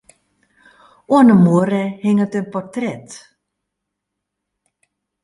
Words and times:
Oan 1.13 1.27
'e 1.31 1.35
muorre 1.43 1.83
hinget 2.03 2.33
in 2.39 2.45
portret. 2.53 3.07